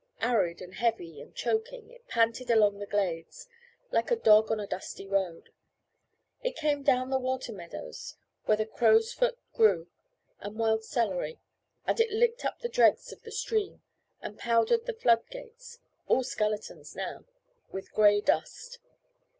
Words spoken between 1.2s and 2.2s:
and choking, it